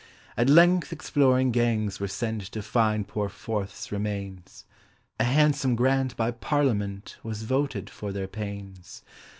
[0.35, 4.65] At length exploring gangs were sent To find poor FORTH'S remains
[5.19, 9.03] A handsome grant by Parliament Was voted for their pains.